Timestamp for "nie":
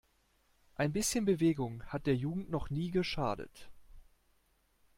2.71-2.89